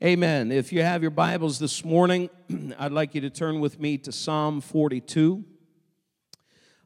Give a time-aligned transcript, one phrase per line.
[0.00, 0.52] Amen.
[0.52, 2.30] If you have your Bibles this morning,
[2.78, 5.44] I'd like you to turn with me to Psalm 42.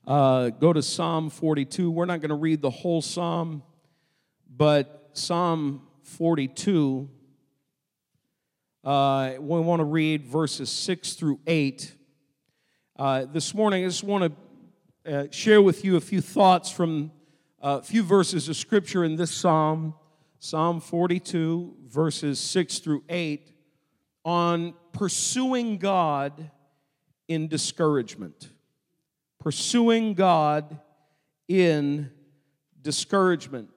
[0.06, 1.90] Uh, go to Psalm 42.
[1.90, 3.64] We're not going to read the whole psalm,
[4.48, 7.10] but Psalm 42,
[8.82, 11.94] uh, we want to read verses 6 through 8.
[12.98, 14.32] Uh, this morning, I just want
[15.04, 17.12] to uh, share with you a few thoughts from
[17.62, 19.92] uh, a few verses of Scripture in this psalm.
[20.44, 23.52] Psalm 42, verses 6 through 8,
[24.24, 26.50] on pursuing God
[27.28, 28.48] in discouragement.
[29.38, 30.80] Pursuing God
[31.46, 32.10] in
[32.82, 33.70] discouragement.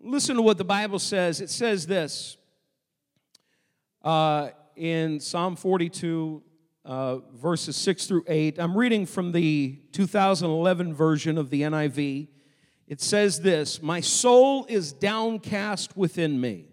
[0.00, 1.40] Listen to what the Bible says.
[1.40, 2.36] It says this
[4.02, 6.42] uh, in Psalm 42,
[6.84, 8.58] uh, verses 6 through 8.
[8.58, 12.26] I'm reading from the 2011 version of the NIV.
[12.90, 16.66] It says this My soul is downcast within me.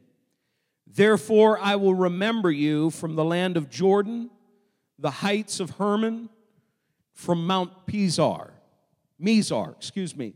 [0.88, 4.32] Therefore, I will remember you from the land of Jordan,
[4.98, 6.30] the heights of Hermon,
[7.14, 8.50] from Mount Pisar,
[9.22, 10.34] Mizar, excuse me.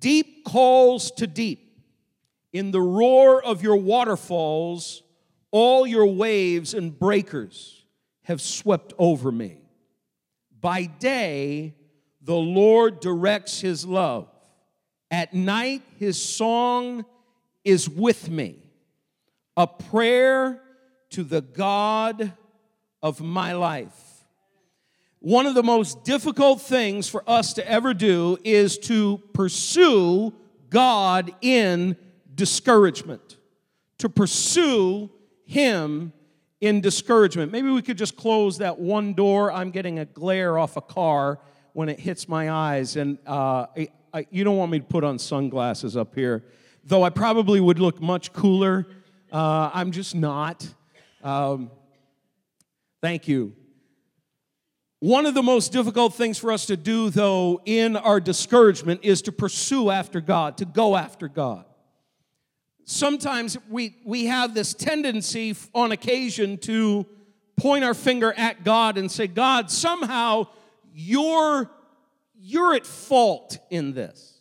[0.00, 1.62] Deep calls to deep.
[2.52, 5.04] In the roar of your waterfalls,
[5.52, 7.84] all your waves and breakers
[8.22, 9.58] have swept over me.
[10.60, 11.76] By day,
[12.20, 14.28] the Lord directs his love
[15.10, 17.04] at night, his song
[17.64, 18.58] is with me,
[19.56, 20.60] a prayer
[21.10, 22.32] to the God
[23.02, 24.24] of my life.
[25.20, 30.32] One of the most difficult things for us to ever do is to pursue
[30.70, 31.96] God in
[32.34, 33.36] discouragement,
[33.98, 35.10] to pursue
[35.44, 36.12] Him
[36.60, 37.50] in discouragement.
[37.50, 39.50] Maybe we could just close that one door.
[39.50, 41.40] I'm getting a glare off a car
[41.72, 43.66] when it hits my eyes, and uh,
[44.16, 46.42] I, you don't want me to put on sunglasses up here,
[46.84, 48.86] though I probably would look much cooler.
[49.30, 50.66] Uh, I'm just not.
[51.22, 51.70] Um,
[53.02, 53.54] thank you.
[55.00, 59.20] One of the most difficult things for us to do, though, in our discouragement is
[59.20, 61.66] to pursue after God, to go after God.
[62.86, 67.04] Sometimes we, we have this tendency on occasion to
[67.58, 70.46] point our finger at God and say, God, somehow
[70.94, 71.70] you're
[72.48, 74.38] you're at fault in this.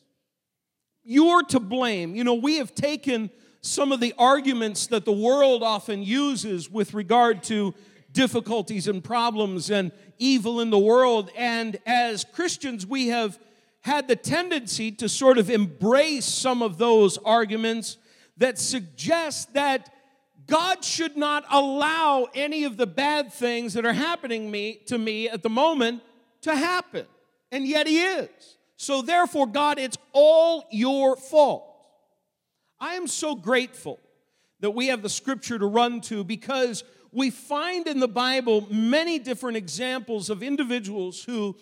[1.04, 2.16] You're to blame.
[2.16, 6.94] You know, we have taken some of the arguments that the world often uses with
[6.94, 7.74] regard to
[8.12, 11.32] difficulties and problems and evil in the world.
[11.36, 13.40] And as Christians, we have
[13.82, 17.98] had the tendency to sort of embrace some of those arguments
[18.38, 19.92] that suggest that
[20.46, 25.28] God should not allow any of the bad things that are happening me, to me
[25.28, 26.04] at the moment
[26.42, 27.08] to happen
[27.56, 28.30] and yet He is.
[28.76, 31.64] So, therefore, God, it's all your fault.
[32.82, 34.02] I am so grateful
[34.60, 36.84] that we have the scripture to run to because
[37.14, 41.56] we find in the Bible many different examples of individuals who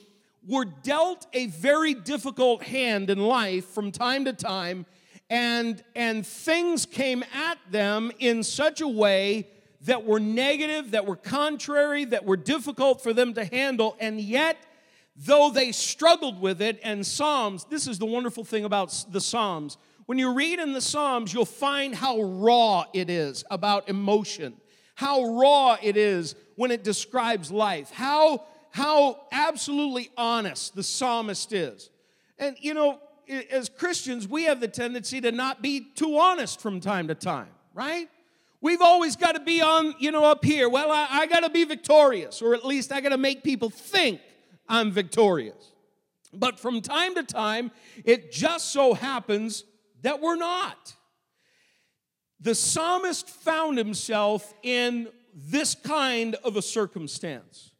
[0.48, 4.88] were dealt a very difficult hand in life from time to time
[5.30, 9.48] and and things came at them in such a way
[9.82, 14.58] that were negative that were contrary that were difficult for them to handle and yet
[15.16, 16.80] though they struggled with it.
[16.84, 19.78] And Psalms, this is the wonderful thing about the Psalms.
[20.06, 24.54] When you read in the Psalms, you'll find how raw it is about emotion,
[24.96, 31.90] how raw it is when it describes life, how, how absolutely honest the psalmist is.
[32.38, 33.00] And you know,
[33.52, 37.50] as Christians, we have the tendency to not be too honest from time to time,
[37.74, 38.10] right?
[38.60, 40.70] We've always got to be on, you know, up here.
[40.70, 43.70] Well, I, I got to be victorious, or at least I got to make people
[43.70, 44.22] think
[44.68, 45.72] I'm victorious.
[46.34, 47.72] But from time to time,
[48.04, 49.64] it just so happens
[50.02, 50.96] that we're not.
[52.40, 57.72] The psalmist found himself in this kind of a circumstance.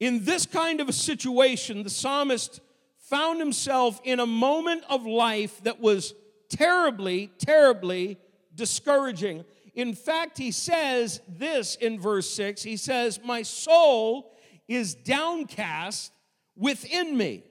[0.00, 2.60] In this kind of a situation, the psalmist
[2.98, 6.14] found himself in a moment of life that was
[6.48, 8.18] terribly, terribly
[8.54, 9.44] discouraging.
[9.74, 14.32] In fact, he says this in verse 6 he says, My soul
[14.66, 16.12] is downcast
[16.56, 17.44] within me.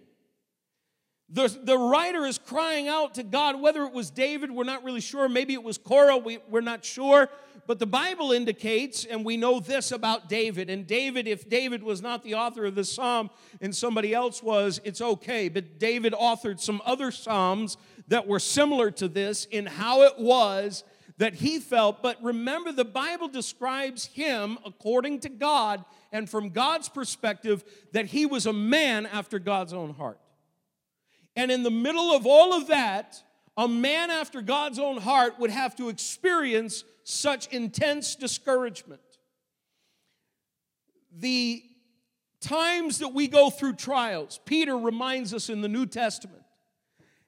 [1.30, 5.02] The, the writer is crying out to God, whether it was David, we're not really
[5.02, 5.28] sure.
[5.28, 7.30] Maybe it was Korah, we, we're not sure.
[7.68, 10.70] But the Bible indicates, and we know this about David.
[10.70, 14.80] And David, if David was not the author of this psalm and somebody else was,
[14.84, 15.50] it's okay.
[15.50, 20.84] But David authored some other psalms that were similar to this in how it was
[21.18, 22.04] that he felt.
[22.04, 25.84] But remember, the Bible describes him, according to God
[26.16, 30.18] and from God's perspective, that he was a man after God's own heart.
[31.36, 33.22] And in the middle of all of that,
[33.58, 39.02] a man after God's own heart would have to experience such intense discouragement.
[41.12, 41.62] The
[42.40, 46.44] times that we go through trials, Peter reminds us in the New Testament.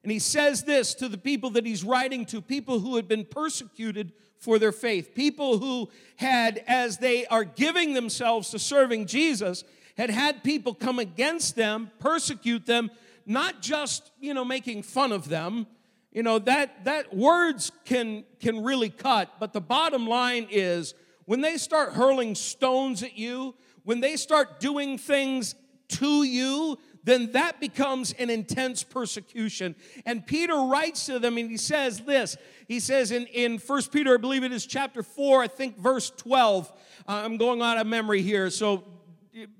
[0.01, 3.25] And he says this to the people that he's writing to, people who had been
[3.25, 9.63] persecuted for their faith, people who had, as they are giving themselves to serving Jesus,
[9.98, 12.92] had had people come against them, persecute them,
[13.25, 15.68] not just, you know, making fun of them.
[16.12, 20.94] You know, that, that words can, can really cut, but the bottom line is
[21.25, 25.56] when they start hurling stones at you, when they start doing things
[25.89, 29.76] to you, then that becomes an intense persecution.
[30.06, 32.38] And Peter writes to them and he says this.
[32.68, 36.10] He says in, in 1 Peter, I believe it is chapter 4, I think verse
[36.12, 36.72] 12.
[37.08, 38.84] Uh, I'm going out of memory here, so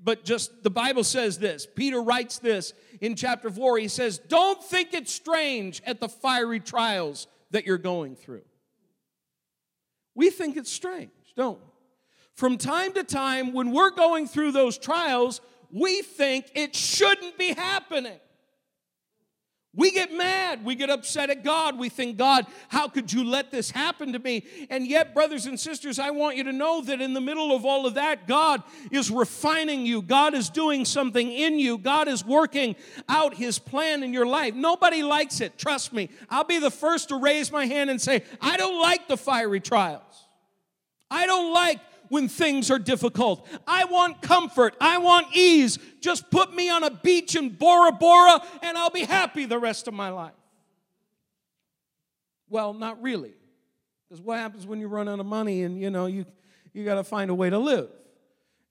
[0.04, 1.68] but just the Bible says this.
[1.68, 3.78] Peter writes this in chapter 4.
[3.78, 8.42] He says, Don't think it strange at the fiery trials that you're going through.
[10.16, 11.66] We think it's strange, don't we?
[12.34, 17.54] From time to time, when we're going through those trials, we think it shouldn't be
[17.54, 18.20] happening.
[19.78, 20.66] We get mad.
[20.66, 21.78] We get upset at God.
[21.78, 24.44] We think, God, how could you let this happen to me?
[24.72, 27.64] And yet, brothers and sisters, I want you to know that in the middle of
[27.64, 30.02] all of that, God is refining you.
[30.02, 31.78] God is doing something in you.
[31.78, 32.76] God is working
[33.08, 34.56] out His plan in your life.
[34.56, 35.60] Nobody likes it.
[35.60, 36.10] Trust me.
[36.28, 39.60] I'll be the first to raise my hand and say, I don't like the fiery
[39.60, 40.02] trials.
[41.12, 41.80] I don't like
[42.10, 43.48] when things are difficult.
[43.66, 44.76] I want comfort.
[44.80, 45.78] I want ease.
[46.00, 49.88] Just put me on a beach in Bora Bora and I'll be happy the rest
[49.88, 50.34] of my life.
[52.50, 53.34] Well, not really.
[54.08, 56.26] Because what happens when you run out of money and you know you
[56.74, 57.90] you got to find a way to live.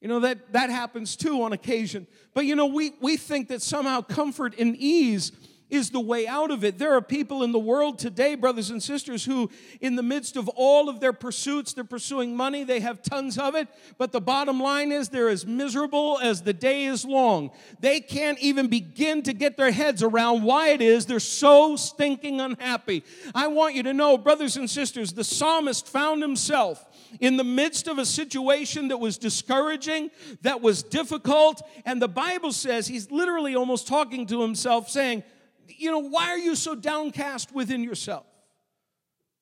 [0.01, 2.07] You know that that happens too on occasion.
[2.35, 5.33] But you know we we think that somehow comfort and ease
[5.69, 6.79] is the way out of it.
[6.79, 10.49] There are people in the world today, brothers and sisters, who, in the midst of
[10.51, 13.69] all of their pursuits, they're pursuing money, they have tons of it,
[13.99, 17.51] but the bottom line is they're as miserable as the day is long.
[17.81, 22.41] They can't even begin to get their heads around why it is they're so stinking
[22.41, 23.03] unhappy.
[23.35, 26.85] I want you to know, brothers and sisters, the psalmist found himself
[27.21, 30.11] in the midst of a situation that was discouraging,
[30.43, 35.23] that was difficult, and the Bible says he's literally almost talking to himself, saying,
[35.69, 38.27] you know, why are you so downcast within yourself?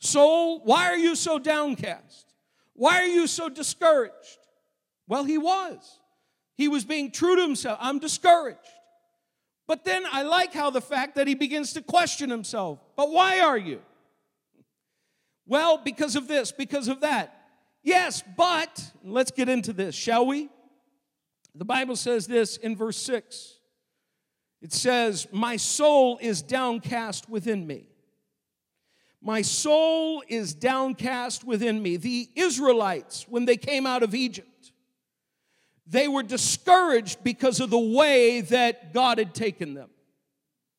[0.00, 2.35] Soul, why are you so downcast?
[2.75, 4.38] Why are you so discouraged?
[5.06, 5.99] Well, he was.
[6.56, 7.79] He was being true to himself.
[7.81, 8.59] I'm discouraged.
[9.67, 12.81] But then I like how the fact that he begins to question himself.
[12.97, 13.81] But why are you?
[15.47, 17.41] Well, because of this, because of that.
[17.82, 20.49] Yes, but let's get into this, shall we?
[21.55, 23.53] The Bible says this in verse 6
[24.64, 27.87] it says, My soul is downcast within me.
[29.20, 31.99] My soul is downcast within me.
[31.99, 34.72] The Israelites, when they came out of Egypt,
[35.87, 39.90] they were discouraged because of the way that God had taken them.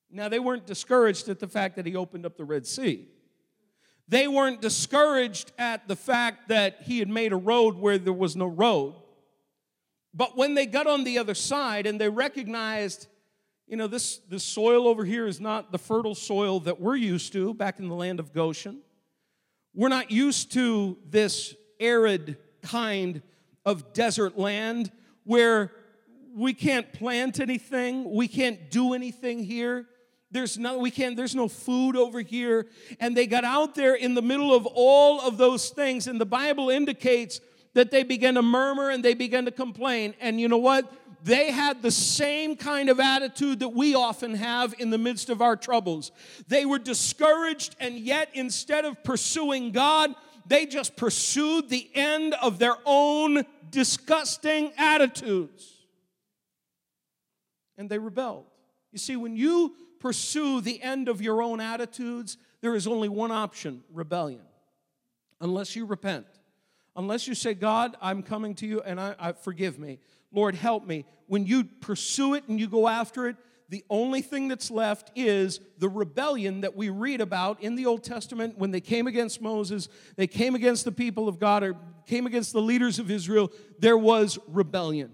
[0.10, 3.08] Now, they weren't discouraged at the fact that He opened up the Red Sea.
[4.08, 8.36] They weren't discouraged at the fact that He had made a road where there was
[8.36, 8.96] no road.
[10.12, 13.10] But when they got on the other side and they recognized
[13.68, 17.34] you know, this, this soil over here is not the fertile soil that we're used
[17.34, 18.82] to back in the land of Goshen.
[19.74, 23.22] We're not used to this arid kind
[23.66, 24.92] of desert land
[25.24, 25.72] where
[26.36, 29.88] we can't plant anything, we can't do anything here.
[30.32, 32.68] There's no, we can't, there's no food over here.
[33.00, 36.26] And they got out there in the middle of all of those things, and the
[36.26, 37.40] Bible indicates
[37.74, 40.16] that they began to murmur and they began to complain.
[40.20, 40.92] And you know what?
[41.26, 45.42] They had the same kind of attitude that we often have in the midst of
[45.42, 46.12] our troubles.
[46.48, 50.14] They were discouraged, and yet instead of pursuing God,
[50.46, 55.68] they just pursued the end of their own disgusting attitudes.
[57.76, 58.46] And they rebelled.
[58.92, 63.32] You see, when you pursue the end of your own attitudes, there is only one
[63.32, 64.46] option rebellion.
[65.42, 66.28] Unless you repent.
[66.96, 69.98] Unless you say, God, I'm coming to you and I, I forgive me.
[70.32, 71.06] Lord, help me.
[71.28, 73.36] When you pursue it and you go after it,
[73.70, 78.04] the only thing that's left is the rebellion that we read about in the Old
[78.04, 82.28] Testament when they came against Moses, they came against the people of God, or came
[82.28, 83.52] against the leaders of Israel.
[83.80, 85.12] There was rebellion.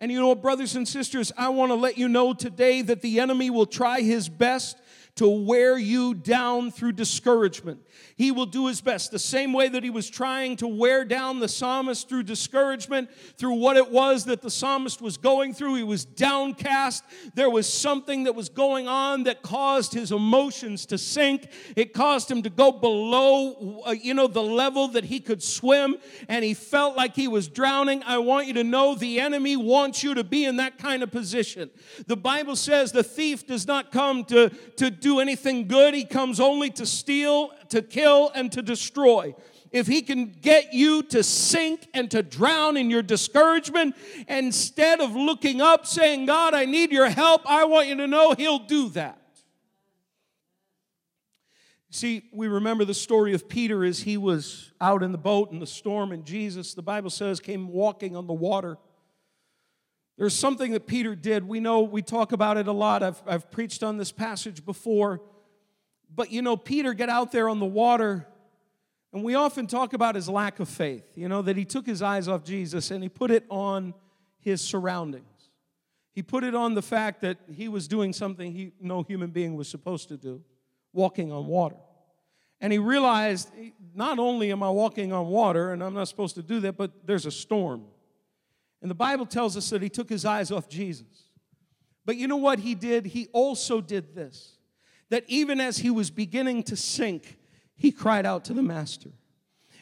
[0.00, 3.20] And you know, brothers and sisters, I want to let you know today that the
[3.20, 4.78] enemy will try his best
[5.16, 7.80] to wear you down through discouragement.
[8.16, 9.10] He will do his best.
[9.10, 13.54] The same way that he was trying to wear down the psalmist through discouragement, through
[13.54, 15.76] what it was that the psalmist was going through.
[15.76, 17.04] He was downcast.
[17.34, 21.48] There was something that was going on that caused his emotions to sink.
[21.76, 25.96] It caused him to go below, uh, you know, the level that he could swim,
[26.28, 28.02] and he felt like he was drowning.
[28.04, 31.10] I want you to know the enemy wants you to be in that kind of
[31.10, 31.70] position.
[32.06, 36.40] The Bible says the thief does not come to, to do anything good, he comes
[36.40, 39.34] only to steal, to kill, and to destroy
[39.72, 43.94] if he can get you to sink and to drown in your discouragement,
[44.28, 48.34] instead of looking up saying, God, I need your help, I want you to know
[48.34, 49.18] he'll do that.
[51.92, 55.58] See, we remember the story of Peter as he was out in the boat in
[55.58, 58.78] the storm, and Jesus, the Bible says, came walking on the water.
[60.16, 61.48] There's something that Peter did.
[61.48, 63.02] We know, we talk about it a lot.
[63.02, 65.22] I've, I've preached on this passage before.
[66.14, 68.26] But you know, Peter got out there on the water,
[69.12, 71.04] and we often talk about his lack of faith.
[71.14, 73.94] You know, that he took his eyes off Jesus and he put it on
[74.40, 75.24] his surroundings.
[76.12, 79.54] He put it on the fact that he was doing something he, no human being
[79.54, 80.42] was supposed to do
[80.92, 81.76] walking on water.
[82.60, 83.50] And he realized
[83.94, 87.06] not only am I walking on water, and I'm not supposed to do that, but
[87.06, 87.84] there's a storm.
[88.82, 91.24] And the Bible tells us that he took his eyes off Jesus.
[92.04, 93.06] But you know what he did?
[93.06, 94.56] He also did this
[95.10, 97.36] that even as he was beginning to sink,
[97.74, 99.10] he cried out to the Master.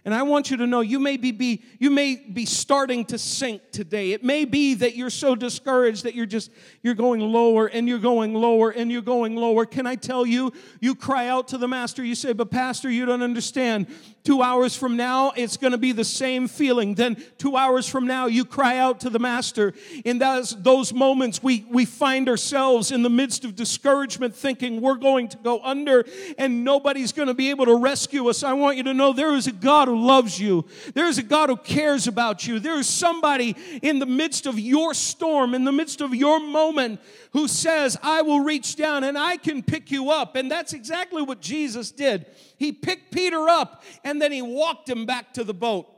[0.09, 3.19] And I want you to know you may be, be, you may be starting to
[3.19, 4.12] sink today.
[4.12, 6.50] It may be that you're so discouraged that you're just
[6.83, 9.67] you're going lower and you're going lower and you're going lower.
[9.67, 10.50] Can I tell you,
[10.81, 13.87] you cry out to the master, you say, "But pastor, you don't understand.
[14.25, 16.95] 2 hours from now it's going to be the same feeling.
[16.95, 19.75] Then 2 hours from now you cry out to the master.
[20.07, 24.97] In those those moments we we find ourselves in the midst of discouragement thinking we're
[24.97, 26.07] going to go under
[26.38, 28.43] and nobody's going to be able to rescue us.
[28.43, 30.64] I want you to know there is a God who loves you.
[30.95, 32.59] There's a God who cares about you.
[32.59, 37.00] There is somebody in the midst of your storm, in the midst of your moment,
[37.33, 40.37] who says, I will reach down and I can pick you up.
[40.37, 42.26] And that's exactly what Jesus did.
[42.57, 45.98] He picked Peter up and then he walked him back to the boat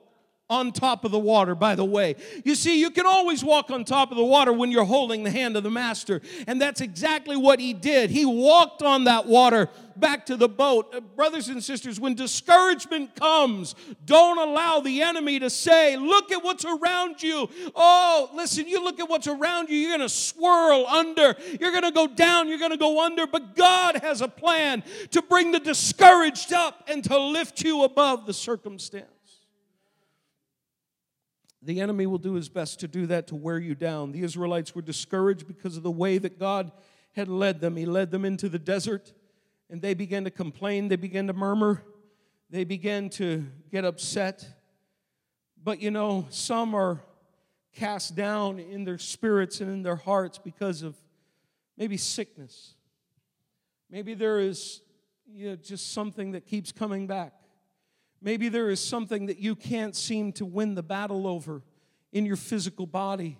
[0.50, 2.16] on top of the water, by the way.
[2.44, 5.30] You see, you can always walk on top of the water when you're holding the
[5.30, 6.20] hand of the master.
[6.46, 8.10] And that's exactly what he did.
[8.10, 10.92] He walked on that water back to the boat.
[10.94, 16.42] Uh, brothers and sisters, when discouragement comes, don't allow the enemy to say, Look at
[16.42, 17.48] what's around you.
[17.76, 21.84] Oh, listen, you look at what's around you, you're going to swirl under, you're going
[21.84, 23.26] to go down, you're going to go under.
[23.26, 28.26] But God has a plan to bring the discouraged up and to lift you above
[28.26, 29.19] the circumstance.
[31.62, 34.12] The enemy will do his best to do that to wear you down.
[34.12, 36.72] The Israelites were discouraged because of the way that God
[37.14, 37.76] had led them.
[37.76, 39.12] He led them into the desert,
[39.68, 41.82] and they began to complain, they began to murmur,
[42.48, 44.46] they began to get upset.
[45.62, 47.02] But you know, some are
[47.74, 50.96] cast down in their spirits and in their hearts because of
[51.76, 52.74] maybe sickness.
[53.90, 54.80] Maybe there is
[55.32, 57.32] you know, just something that keeps coming back.
[58.22, 61.62] Maybe there is something that you can't seem to win the battle over
[62.12, 63.38] in your physical body,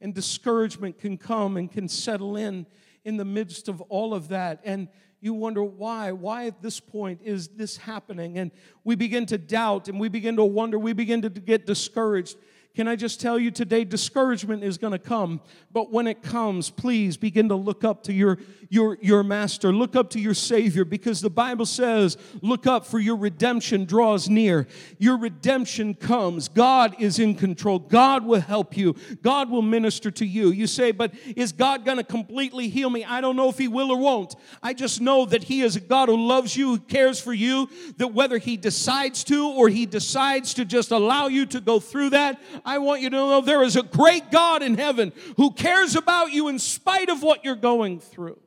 [0.00, 2.66] and discouragement can come and can settle in
[3.04, 4.60] in the midst of all of that.
[4.64, 4.88] And
[5.20, 6.12] you wonder why.
[6.12, 8.38] Why at this point is this happening?
[8.38, 8.50] And
[8.84, 12.36] we begin to doubt and we begin to wonder, we begin to get discouraged.
[12.78, 15.40] Can I just tell you today, discouragement is going to come.
[15.72, 19.72] But when it comes, please begin to look up to your, your, your master.
[19.72, 24.28] Look up to your Savior because the Bible says, look up for your redemption draws
[24.28, 24.68] near.
[24.98, 26.46] Your redemption comes.
[26.46, 27.80] God is in control.
[27.80, 28.94] God will help you.
[29.22, 30.50] God will minister to you.
[30.50, 33.04] You say, but is God going to completely heal me?
[33.04, 34.36] I don't know if He will or won't.
[34.62, 37.68] I just know that He is a God who loves you, who cares for you,
[37.96, 42.10] that whether He decides to or He decides to just allow you to go through
[42.10, 45.96] that, I want you to know there is a great God in heaven who cares
[45.96, 48.38] about you in spite of what you're going through.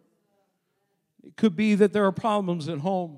[1.23, 3.17] It could be that there are problems at home,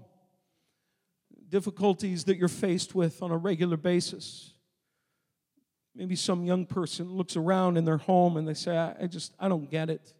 [1.50, 4.54] difficulties that you're faced with on a regular basis.
[5.94, 9.50] Maybe some young person looks around in their home and they say, I, just, I
[9.50, 10.14] don't get it.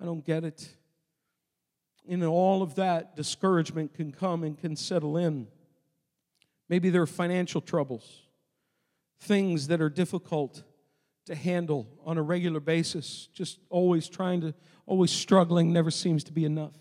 [0.00, 0.66] I don't get it.
[2.08, 5.46] And all of that, discouragement can come and can settle in.
[6.70, 8.22] Maybe there are financial troubles
[9.20, 10.62] things that are difficult
[11.26, 14.54] to handle on a regular basis, just always trying to,
[14.86, 16.74] always struggling, never seems to be enough.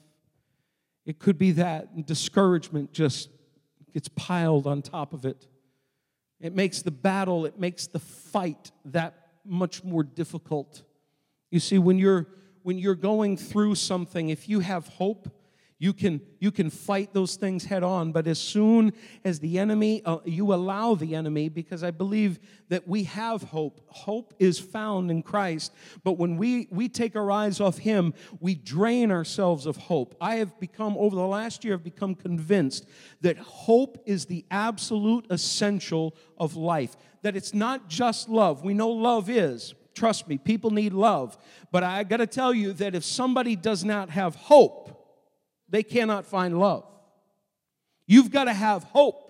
[1.05, 3.29] It could be that, discouragement just
[3.93, 5.47] gets piled on top of it.
[6.39, 9.15] It makes the battle, it makes the fight that
[9.45, 10.83] much more difficult.
[11.49, 12.27] You see, when you're
[12.63, 15.29] when you're going through something, if you have hope,
[15.85, 18.91] you can you can fight those things head on but as soon
[19.23, 23.79] as the enemy uh, you allow the enemy because i believe that we have hope.
[23.89, 25.71] Hope is found in christ
[26.03, 30.15] but when we we take our eyes off him we drain ourselves of hope.
[30.19, 32.87] I have become over the last year i've become convinced
[33.21, 36.95] that hope is the absolute essential of life.
[37.21, 38.63] That it's not just love.
[38.63, 39.73] We know love is.
[39.93, 41.37] Trust me, people need love.
[41.71, 44.84] But I got to tell you that if somebody does not have hope,
[45.69, 46.85] they cannot find love.
[48.07, 49.21] You've got to have hope.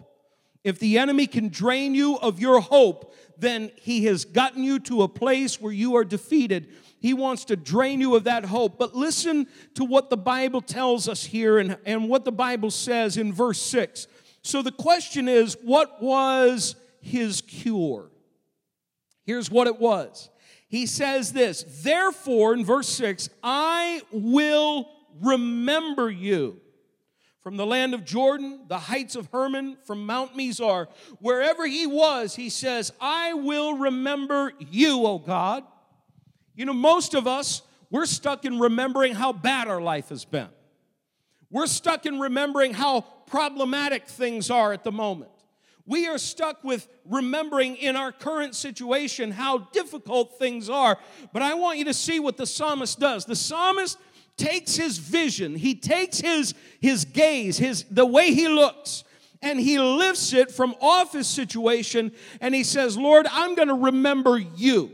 [0.64, 5.04] If the enemy can drain you of your hope, then he has gotten you to
[5.04, 6.70] a place where you are defeated.
[7.00, 8.80] He wants to drain you of that hope.
[8.80, 13.18] But listen to what the Bible tells us here and, and what the Bible says
[13.18, 14.08] in verse 6.
[14.42, 18.10] So the question is what was his cure?
[19.24, 20.30] Here's what it was
[20.68, 24.90] he says this Therefore, in verse 6, I will
[25.22, 26.62] remember you.
[27.42, 30.88] From the land of Jordan, the heights of Hermon, from Mount Mizar,
[31.20, 35.64] wherever he was, he says, I will remember you, O God.
[36.56, 40.48] You know, most of us, we're stuck in remembering how bad our life has been.
[41.52, 45.30] We're stuck in remembering how problematic things are at the moment.
[45.86, 50.98] We are stuck with remembering in our current situation how difficult things are.
[51.32, 53.26] But I want you to see what the psalmist does.
[53.26, 54.00] The psalmist
[54.38, 59.04] takes his vision, he takes his, his gaze, his, the way he looks,
[59.42, 62.12] and he lifts it from off his situation
[62.42, 64.92] and he says, Lord, I'm going to remember you.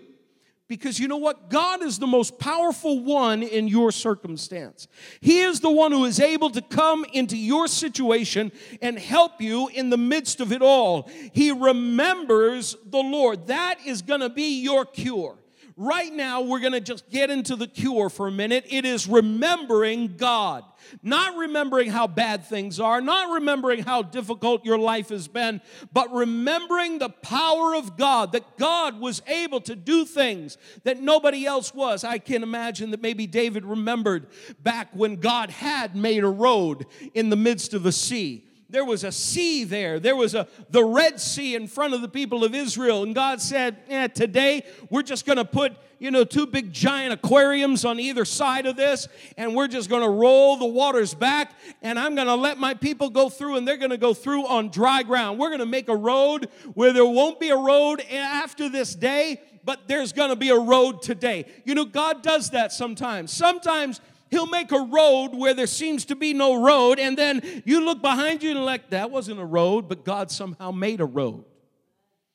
[0.67, 1.49] Because you know what?
[1.49, 4.87] God is the most powerful one in your circumstance.
[5.19, 9.67] He is the one who is able to come into your situation and help you
[9.67, 11.09] in the midst of it all.
[11.33, 13.47] He remembers the Lord.
[13.47, 15.37] That is going to be your cure.
[15.83, 18.65] Right now, we're going to just get into the cure for a minute.
[18.69, 20.63] It is remembering God.
[21.01, 25.59] Not remembering how bad things are, not remembering how difficult your life has been,
[25.91, 31.47] but remembering the power of God, that God was able to do things that nobody
[31.47, 32.03] else was.
[32.03, 34.27] I can imagine that maybe David remembered
[34.61, 36.85] back when God had made a road
[37.15, 39.99] in the midst of a sea there was a sea there.
[39.99, 43.03] There was a the Red Sea in front of the people of Israel.
[43.03, 47.85] And God said, today we're just going to put, you know, two big giant aquariums
[47.85, 51.99] on either side of this, and we're just going to roll the waters back, and
[51.99, 54.69] I'm going to let my people go through, and they're going to go through on
[54.69, 55.37] dry ground.
[55.37, 59.41] We're going to make a road where there won't be a road after this day,
[59.63, 61.45] but there's going to be a road today.
[61.65, 63.31] You know, God does that sometimes.
[63.31, 67.83] Sometimes He'll make a road where there seems to be no road, and then you
[67.83, 71.43] look behind you and like, that wasn't a road, but God somehow made a road.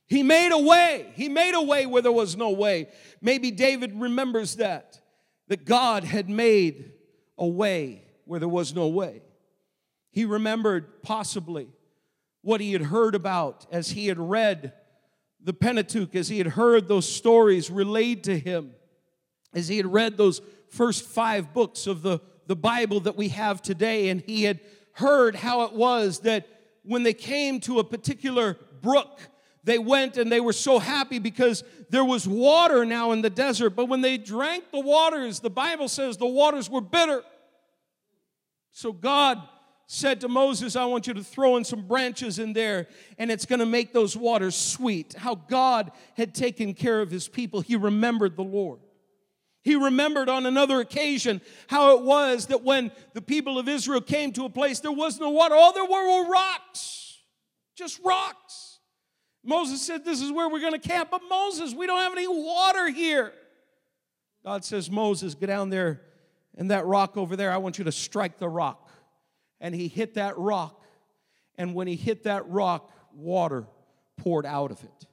[0.06, 1.10] He made a way.
[1.14, 2.88] He made a way where there was no way.
[3.22, 5.00] Maybe David remembers that,
[5.48, 6.92] that God had made
[7.38, 9.22] a way where there was no way.
[10.12, 11.68] He remembered possibly
[12.42, 14.74] what he had heard about as he had read
[15.42, 18.72] the Pentateuch, as he had heard those stories relayed to him,
[19.54, 23.62] as he had read those first five books of the, the Bible that we have
[23.62, 24.60] today, and he had
[24.92, 26.48] heard how it was that
[26.82, 29.20] when they came to a particular brook,
[29.64, 33.70] they went and they were so happy because there was water now in the desert.
[33.70, 37.22] But when they drank the waters, the Bible says the waters were bitter.
[38.70, 39.42] So God
[39.88, 42.86] said to Moses, I want you to throw in some branches in there,
[43.18, 45.14] and it's going to make those waters sweet.
[45.14, 47.60] How God had taken care of his people.
[47.60, 48.80] He remembered the Lord.
[49.66, 54.30] He remembered on another occasion how it was that when the people of Israel came
[54.34, 55.56] to a place, there was no water.
[55.56, 57.18] All there were were rocks,
[57.74, 58.78] just rocks.
[59.42, 61.08] Moses said, This is where we're going to camp.
[61.10, 63.32] But Moses, we don't have any water here.
[64.44, 66.00] God says, Moses, get down there
[66.56, 68.88] and that rock over there, I want you to strike the rock.
[69.60, 70.80] And he hit that rock.
[71.56, 73.66] And when he hit that rock, water
[74.16, 75.06] poured out of it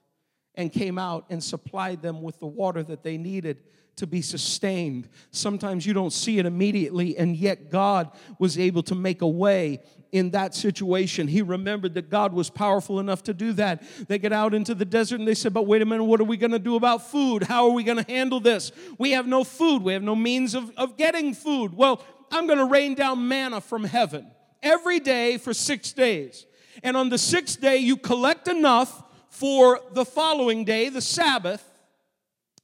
[0.53, 3.63] and came out and supplied them with the water that they needed
[3.95, 5.07] to be sustained.
[5.31, 9.81] Sometimes you don't see it immediately, and yet God was able to make a way
[10.11, 11.27] in that situation.
[11.27, 13.83] He remembered that God was powerful enough to do that.
[14.07, 16.25] They get out into the desert and they said, But wait a minute, what are
[16.25, 17.43] we going to do about food?
[17.43, 18.71] How are we going to handle this?
[18.97, 21.75] We have no food, we have no means of, of getting food.
[21.75, 24.29] Well, I'm going to rain down manna from heaven
[24.61, 26.45] every day for six days.
[26.81, 31.67] And on the sixth day, you collect enough for the following day, the Sabbath.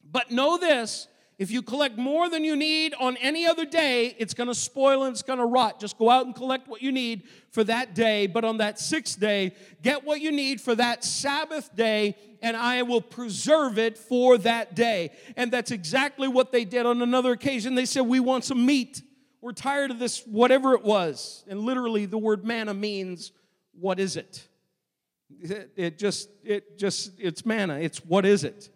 [0.04, 1.08] But know this
[1.40, 5.04] if you collect more than you need on any other day, it's going to spoil
[5.04, 5.80] and it's going to rot.
[5.80, 8.28] Just go out and collect what you need for that day.
[8.28, 12.82] But on that sixth day, get what you need for that Sabbath day, and I
[12.82, 15.12] will preserve it for that day.
[15.38, 17.74] And that's exactly what they did on another occasion.
[17.74, 19.02] They said, We want some meat.
[19.40, 21.46] we're tired of this, whatever it was.
[21.48, 23.32] And literally, the word manna means,
[23.72, 24.46] what is it?
[25.40, 27.80] It, it just, it just, it's manna.
[27.80, 28.70] It's what is it?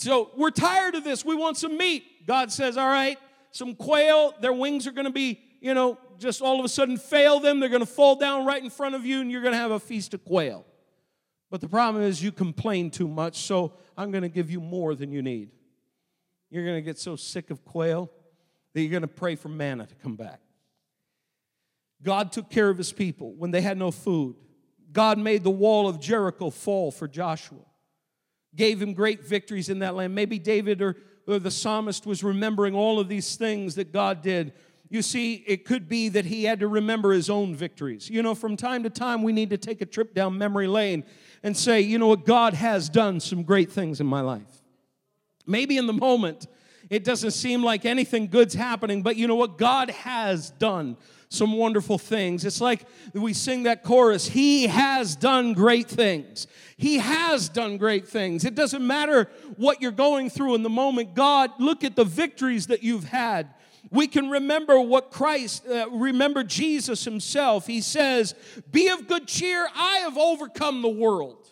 [0.00, 1.26] So we're tired of this.
[1.26, 2.26] We want some meat.
[2.26, 3.18] God says, all right,
[3.50, 6.96] some quail, their wings are going to be, you know, just all of a sudden
[6.96, 7.60] fail them.
[7.60, 9.72] They're going to fall down right in front of you, and you're going to have
[9.72, 10.64] a feast of quail.
[11.50, 14.94] But the problem is, you complain too much, so I'm going to give you more
[14.94, 15.50] than you need.
[16.48, 18.10] You're going to get so sick of quail
[18.72, 20.40] that you're going to pray for manna to come back.
[22.02, 24.36] God took care of his people when they had no food.
[24.92, 27.58] God made the wall of Jericho fall for Joshua,
[28.54, 30.14] gave him great victories in that land.
[30.14, 34.52] Maybe David or, or the psalmist was remembering all of these things that God did.
[34.88, 38.10] You see, it could be that he had to remember his own victories.
[38.10, 41.04] You know, from time to time, we need to take a trip down memory lane
[41.44, 44.62] and say, you know what, God has done some great things in my life.
[45.46, 46.48] Maybe in the moment,
[46.90, 49.58] it doesn't seem like anything good's happening, but you know what?
[49.58, 50.96] God has done
[51.30, 52.44] some wonderful things.
[52.44, 56.46] It's like we sing that chorus He has done great things.
[56.76, 58.44] He has done great things.
[58.44, 61.14] It doesn't matter what you're going through in the moment.
[61.14, 63.54] God, look at the victories that you've had.
[63.90, 67.66] We can remember what Christ, uh, remember Jesus himself.
[67.66, 68.34] He says,
[68.70, 71.46] Be of good cheer, I have overcome the world.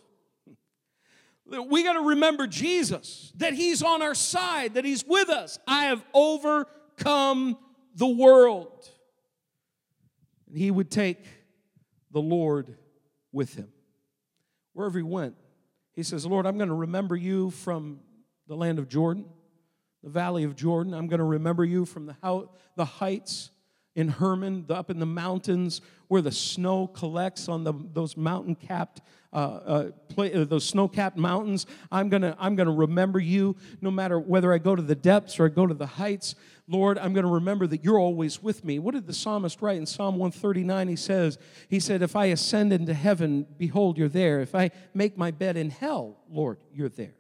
[1.47, 5.59] We got to remember Jesus, that He's on our side, that He's with us.
[5.67, 7.57] I have overcome
[7.95, 8.91] the world.
[10.49, 11.25] And He would take
[12.11, 12.77] the Lord
[13.33, 13.69] with Him.
[14.73, 15.35] Wherever He went,
[15.93, 18.01] He says, Lord, I'm going to remember you from
[18.47, 19.27] the land of Jordan,
[20.03, 20.95] the valley of Jordan.
[20.95, 23.51] I'm going to remember you from the, the heights
[23.95, 29.01] in Hermon, up in the mountains where the snow collects on the, those mountain capped
[29.33, 31.67] uh, uh, play, uh, those snow-capped mountains.
[31.93, 35.47] I'm gonna, I'm gonna remember you no matter whether I go to the depths or
[35.47, 36.35] I go to the heights.
[36.67, 38.79] Lord, I'm gonna remember that you're always with me.
[38.79, 40.89] What did the psalmist write in Psalm 139?
[40.89, 41.39] He says,
[41.69, 44.41] He said, If I ascend into heaven, behold, you're there.
[44.41, 47.15] If I make my bed in hell, Lord, you're there.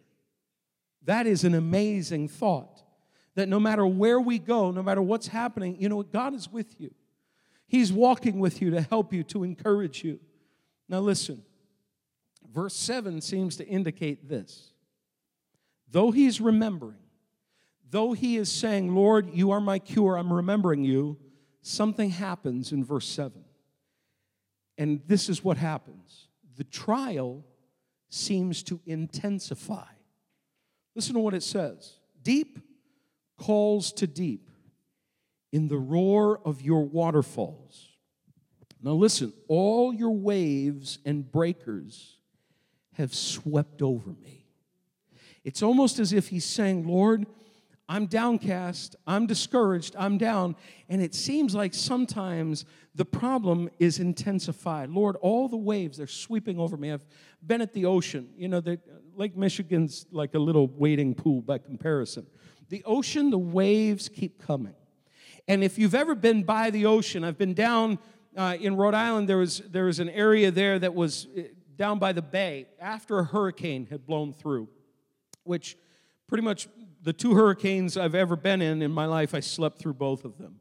[1.04, 2.82] That is an amazing thought.
[3.34, 6.80] That no matter where we go, no matter what's happening, you know, God is with
[6.80, 6.92] you.
[7.66, 10.18] He's walking with you to help you, to encourage you.
[10.88, 11.42] Now, listen,
[12.52, 14.72] verse 7 seems to indicate this.
[15.90, 16.98] Though he's remembering,
[17.90, 21.18] though he is saying, Lord, you are my cure, I'm remembering you,
[21.62, 23.44] something happens in verse 7.
[24.76, 27.44] And this is what happens the trial
[28.08, 29.86] seems to intensify.
[30.94, 32.58] Listen to what it says Deep
[33.38, 34.50] calls to deep
[35.52, 37.88] in the roar of your waterfalls.
[38.82, 42.17] Now, listen, all your waves and breakers
[42.98, 44.44] have swept over me.
[45.44, 47.26] It's almost as if he's saying, Lord,
[47.88, 50.56] I'm downcast, I'm discouraged, I'm down.
[50.90, 54.90] And it seems like sometimes the problem is intensified.
[54.90, 56.92] Lord, all the waves, they're sweeping over me.
[56.92, 57.06] I've
[57.46, 58.28] been at the ocean.
[58.36, 58.62] You know,
[59.16, 62.26] Lake Michigan's like a little wading pool by comparison.
[62.68, 64.74] The ocean, the waves keep coming.
[65.46, 67.98] And if you've ever been by the ocean, I've been down
[68.36, 71.26] uh, in Rhode Island, there was, there was an area there that was
[71.78, 74.68] down by the bay after a hurricane had blown through,
[75.44, 75.76] which
[76.26, 76.68] pretty much
[77.02, 80.36] the two hurricanes I've ever been in in my life, I slept through both of
[80.36, 80.56] them.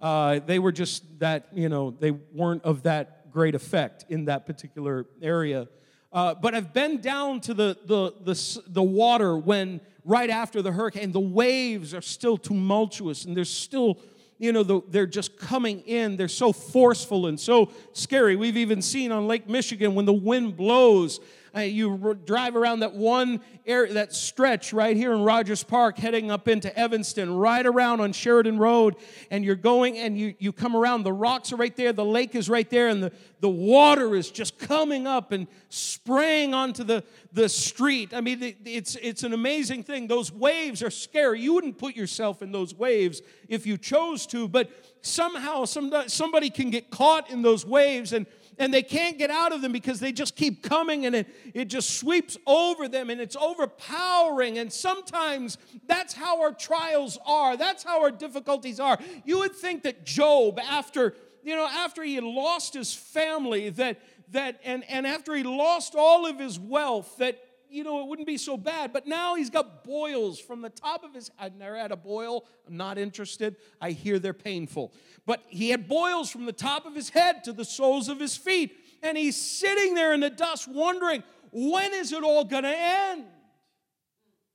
[0.00, 4.46] Uh, they were just that, you know, they weren't of that great effect in that
[4.46, 5.68] particular area.
[6.12, 10.72] Uh, but I've been down to the, the, the, the water when, right after the
[10.72, 13.98] hurricane, the waves are still tumultuous and there's still
[14.38, 16.16] you know, the, they're just coming in.
[16.16, 18.36] They're so forceful and so scary.
[18.36, 21.20] We've even seen on Lake Michigan when the wind blows,
[21.56, 26.30] uh, you drive around that one area, that stretch right here in Rogers Park, heading
[26.30, 28.96] up into Evanston, right around on Sheridan Road,
[29.30, 31.02] and you're going and you, you come around.
[31.02, 34.30] The rocks are right there, the lake is right there, and the, the water is
[34.30, 38.14] just coming up and spraying onto the, the street.
[38.14, 40.06] I mean, it's, it's an amazing thing.
[40.06, 41.40] Those waves are scary.
[41.40, 44.70] You wouldn't put yourself in those waves if you chose to, but
[45.02, 48.26] somehow somebody can get caught in those waves and
[48.58, 51.64] and they can't get out of them because they just keep coming and it, it
[51.66, 54.58] just sweeps over them and it's overpowering.
[54.58, 58.98] And sometimes that's how our trials are, that's how our difficulties are.
[59.24, 64.00] You would think that Job, after you know, after he lost his family, that
[64.32, 68.26] that and, and after he lost all of his wealth, that you know, it wouldn't
[68.26, 68.92] be so bad.
[68.92, 71.36] But now he's got boils from the top of his head.
[71.38, 72.44] I've never had a boil.
[72.66, 73.56] I'm not interested.
[73.80, 74.92] I hear they're painful.
[75.26, 78.36] But he had boils from the top of his head to the soles of his
[78.36, 78.76] feet.
[79.02, 83.24] And he's sitting there in the dust wondering, when is it all going to end?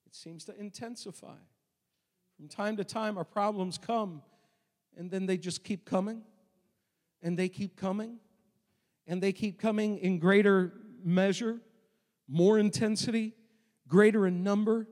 [0.05, 1.37] It seems to intensify.
[2.37, 4.21] From time to time, our problems come
[4.97, 6.21] And then they just keep coming,
[7.21, 8.17] and they keep coming,
[9.07, 10.73] and they keep coming in greater
[11.03, 11.59] measure,
[12.27, 13.33] more intensity,
[13.87, 14.87] greater in number.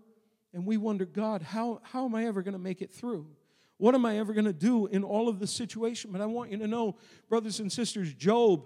[0.53, 3.27] And we wonder, God, how, how am I ever going to make it through?
[3.77, 6.11] What am I ever going to do in all of this situation?
[6.11, 6.97] But I want you to know,
[7.29, 8.63] brothers and sisters, Job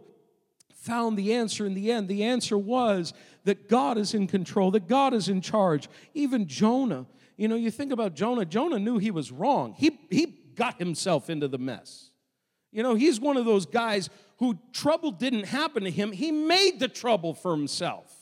[0.73, 2.07] found the answer in the end.
[2.07, 3.13] The answer was
[3.45, 5.87] that God is in control, that God is in charge.
[6.13, 7.05] Even Jonah,
[7.37, 9.73] you know, you think about Jonah, Jonah knew he was wrong.
[9.77, 10.25] He, he
[10.55, 12.11] got himself into the mess.
[12.71, 16.79] You know, he's one of those guys who trouble didn't happen to him, he made
[16.79, 18.14] the trouble for himself.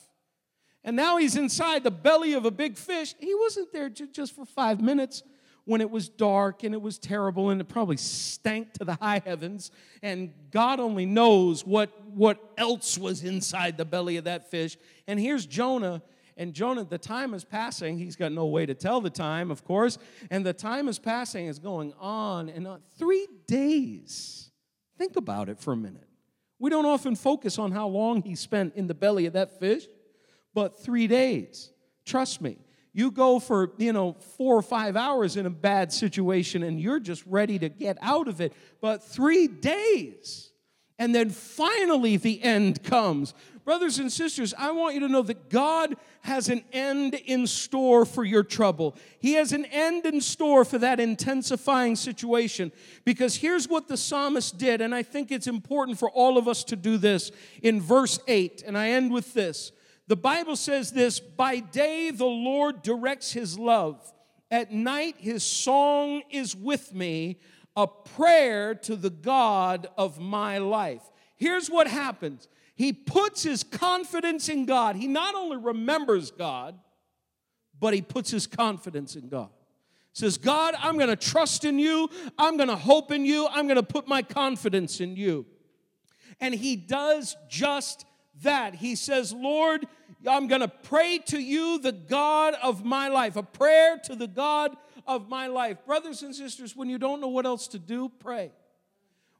[0.83, 3.15] And now he's inside the belly of a big fish.
[3.19, 5.23] He wasn't there just for five minutes
[5.65, 9.21] when it was dark and it was terrible and it probably stank to the high
[9.25, 9.71] heavens.
[10.01, 14.77] And god only knows what what else was inside the belly of that fish.
[15.07, 16.01] And here's jonah.
[16.35, 17.97] And jonah the time is passing.
[17.97, 19.97] He's got no way to tell the time of course.
[20.29, 22.81] And the time is passing is going on and on.
[22.97, 24.51] Three days.
[24.97, 26.07] Think about it for a minute.
[26.59, 29.85] We don't often focus on how long he spent in the belly of that fish
[30.53, 31.71] but three days
[32.05, 32.57] trust me
[32.93, 36.99] you go for, you know, four or five hours in a bad situation and you're
[36.99, 38.53] just ready to get out of it.
[38.81, 40.51] But three days,
[40.99, 43.33] and then finally the end comes.
[43.65, 48.05] Brothers and sisters, I want you to know that God has an end in store
[48.05, 48.95] for your trouble.
[49.19, 52.71] He has an end in store for that intensifying situation.
[53.05, 56.63] Because here's what the psalmist did, and I think it's important for all of us
[56.65, 57.31] to do this
[57.63, 58.63] in verse 8.
[58.67, 59.71] And I end with this.
[60.07, 64.01] The Bible says this By day the Lord directs his love,
[64.51, 67.39] at night his song is with me,
[67.75, 71.01] a prayer to the God of my life.
[71.35, 74.95] Here's what happens he puts his confidence in God.
[74.95, 76.79] He not only remembers God,
[77.79, 79.49] but he puts his confidence in God.
[80.13, 82.09] Says, God, I'm going to trust in you.
[82.37, 83.47] I'm going to hope in you.
[83.49, 85.45] I'm going to put my confidence in you.
[86.39, 88.05] And he does just
[88.43, 88.75] that.
[88.75, 89.85] He says, Lord,
[90.27, 94.27] I'm going to pray to you, the God of my life, a prayer to the
[94.27, 94.75] God
[95.05, 95.85] of my life.
[95.85, 98.51] Brothers and sisters, when you don't know what else to do, pray.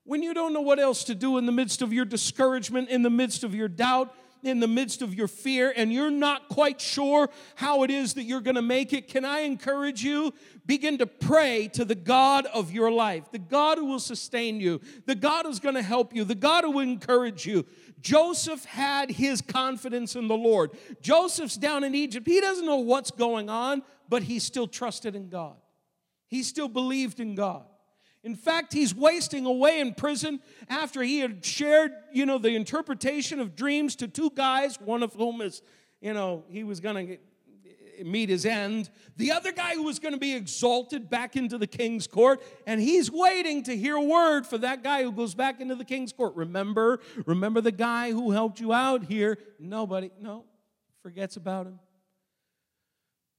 [0.04, 3.04] When you don't know what else to do in the midst of your discouragement, in
[3.04, 4.14] the midst of your doubt,
[4.44, 8.24] in the midst of your fear and you're not quite sure how it is that
[8.24, 10.34] you're going to make it, can I encourage you?
[10.66, 14.82] Begin to pray to the God of your life, the God who will sustain you,
[15.06, 17.66] the God who's going to help you, the God who will encourage you.
[18.04, 20.72] Joseph had his confidence in the Lord.
[21.02, 22.28] Joseph's down in Egypt.
[22.28, 25.56] He doesn't know what's going on, but he still trusted in God.
[26.28, 27.64] He still believed in God.
[28.24, 33.40] In fact, he's wasting away in prison after he had shared, you know, the interpretation
[33.40, 35.62] of dreams to two guys, one of whom is,
[36.02, 37.18] you know, he was going to
[38.04, 38.90] meet his end.
[39.18, 42.80] The other guy who was going to be exalted back into the king's court, and
[42.80, 46.36] he's waiting to hear word for that guy who goes back into the king's court.
[46.36, 49.38] Remember, remember the guy who helped you out here?
[49.60, 50.46] Nobody, no,
[51.02, 51.80] forgets about him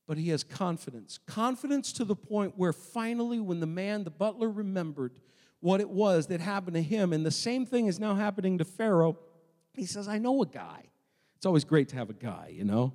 [0.07, 1.19] but he has confidence.
[1.27, 5.13] Confidence to the point where finally, when the man, the butler, remembered
[5.61, 8.65] what it was that happened to him, and the same thing is now happening to
[8.65, 9.19] Pharaoh,
[9.73, 10.91] he says, I know a guy.
[11.37, 12.93] It's always great to have a guy, you know?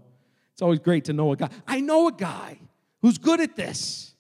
[0.60, 1.48] It's always great to know a guy.
[1.66, 2.60] I know a guy
[3.02, 4.14] who's good at this.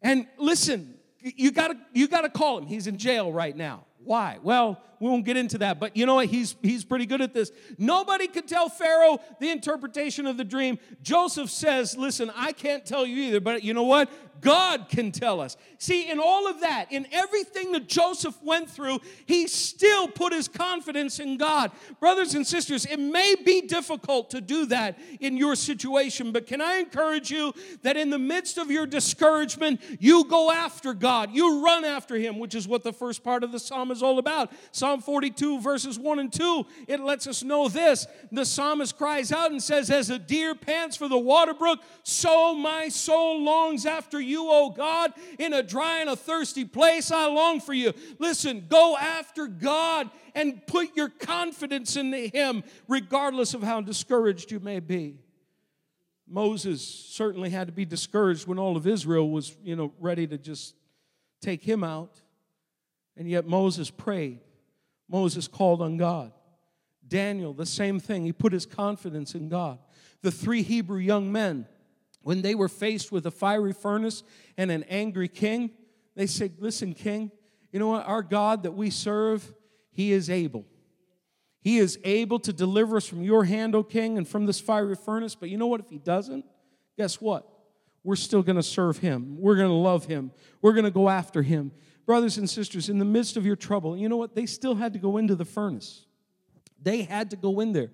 [0.00, 2.66] And listen, you gotta, you gotta call him.
[2.68, 3.84] He's in jail right now.
[4.04, 4.38] Why?
[4.42, 6.26] Well, we won't get into that, but you know what?
[6.26, 7.50] He's, he's pretty good at this.
[7.76, 10.78] Nobody could tell Pharaoh the interpretation of the dream.
[11.02, 14.08] Joseph says, Listen, I can't tell you either, but you know what?
[14.42, 15.56] God can tell us.
[15.78, 20.48] See, in all of that, in everything that Joseph went through, he still put his
[20.48, 21.70] confidence in God.
[22.00, 26.60] Brothers and sisters, it may be difficult to do that in your situation, but can
[26.60, 31.64] I encourage you that in the midst of your discouragement, you go after God, you
[31.64, 34.52] run after Him, which is what the first part of the psalm is all about.
[34.72, 38.06] Psalm 42, verses 1 and 2, it lets us know this.
[38.30, 42.54] The psalmist cries out and says, As a deer pants for the water brook, so
[42.54, 47.10] my soul longs after you oh God, in a dry and a thirsty place.
[47.10, 47.92] I long for you.
[48.18, 54.60] Listen, go after God and put your confidence in Him, regardless of how discouraged you
[54.60, 55.18] may be.
[56.26, 60.38] Moses certainly had to be discouraged when all of Israel was, you know, ready to
[60.38, 60.74] just
[61.42, 62.21] take him out.
[63.16, 64.40] And yet Moses prayed.
[65.08, 66.32] Moses called on God.
[67.06, 68.24] Daniel, the same thing.
[68.24, 69.78] He put his confidence in God.
[70.22, 71.66] The three Hebrew young men
[72.22, 74.22] when they were faced with a fiery furnace
[74.56, 75.70] and an angry king,
[76.14, 77.30] they said, Listen, king,
[77.72, 78.06] you know what?
[78.06, 79.54] Our God that we serve,
[79.90, 80.64] he is able.
[81.60, 84.96] He is able to deliver us from your hand, O king, and from this fiery
[84.96, 85.34] furnace.
[85.34, 85.80] But you know what?
[85.80, 86.44] If he doesn't,
[86.96, 87.48] guess what?
[88.04, 89.36] We're still going to serve him.
[89.38, 90.32] We're going to love him.
[90.60, 91.70] We're going to go after him.
[92.06, 94.34] Brothers and sisters, in the midst of your trouble, you know what?
[94.34, 96.06] They still had to go into the furnace.
[96.82, 97.90] They had to go in there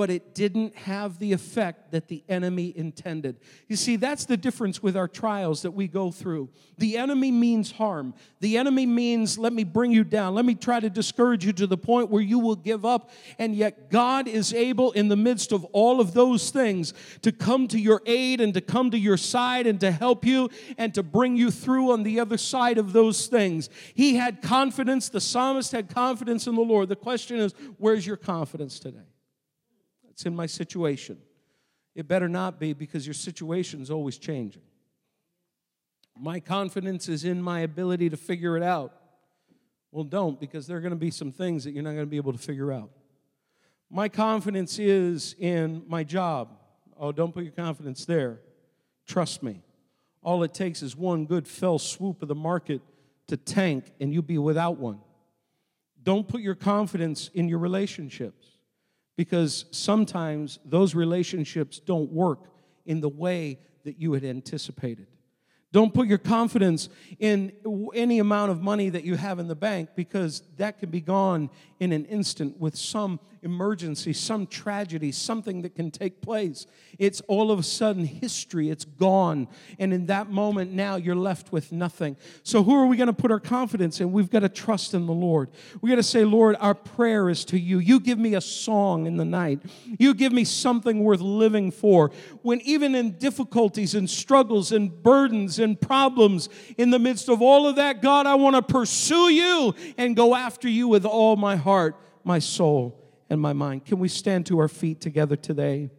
[0.00, 3.38] but it didn't have the effect that the enemy intended.
[3.68, 6.48] You see, that's the difference with our trials that we go through.
[6.78, 8.14] The enemy means harm.
[8.40, 10.34] The enemy means, let me bring you down.
[10.34, 13.10] Let me try to discourage you to the point where you will give up.
[13.38, 17.68] And yet, God is able, in the midst of all of those things, to come
[17.68, 21.02] to your aid and to come to your side and to help you and to
[21.02, 23.68] bring you through on the other side of those things.
[23.92, 25.10] He had confidence.
[25.10, 26.88] The psalmist had confidence in the Lord.
[26.88, 29.09] The question is, where's your confidence today?
[30.20, 31.16] It's in my situation.
[31.94, 34.60] It better not be because your situation is always changing.
[36.14, 38.92] My confidence is in my ability to figure it out.
[39.90, 42.10] Well, don't, because there are going to be some things that you're not going to
[42.10, 42.90] be able to figure out.
[43.88, 46.50] My confidence is in my job.
[46.98, 48.40] Oh, don't put your confidence there.
[49.06, 49.62] Trust me.
[50.22, 52.82] All it takes is one good fell swoop of the market
[53.28, 55.00] to tank, and you'll be without one.
[56.02, 58.49] Don't put your confidence in your relationships
[59.20, 62.38] because sometimes those relationships don't work
[62.86, 65.06] in the way that you had anticipated.
[65.72, 67.52] Don't put your confidence in
[67.94, 71.48] any amount of money that you have in the bank because that can be gone
[71.78, 76.66] in an instant with some emergency, some tragedy, something that can take place.
[76.98, 79.48] It's all of a sudden history, it's gone.
[79.78, 82.16] And in that moment, now you're left with nothing.
[82.42, 84.12] So, who are we going to put our confidence in?
[84.12, 85.50] We've got to trust in the Lord.
[85.80, 87.78] We got to say, Lord, our prayer is to you.
[87.78, 89.60] You give me a song in the night,
[89.98, 92.10] you give me something worth living for.
[92.42, 97.66] When even in difficulties and struggles and burdens and problems, in the midst of all
[97.66, 101.56] of that, God, I want to pursue you and go after you with all my
[101.56, 102.96] heart, my soul,
[103.28, 103.84] and my mind.
[103.84, 105.90] Can we stand to our feet together today?